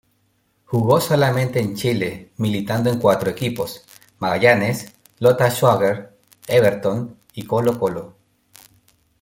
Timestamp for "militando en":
2.37-2.97